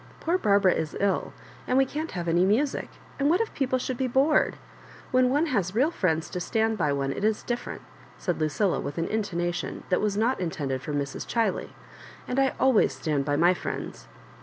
[0.19, 1.31] Poor Barbara is ill,
[1.67, 4.55] and we can't have any music, and what if people should be bored?
[5.13, 7.85] Wlien one has real friends to stand by one it is different/'
[8.17, 11.27] said Lucilla, with an into nation that was not intended for Mrs.
[11.31, 11.69] Chiley, *•
[12.27, 14.07] and I alwaya stand by my friends."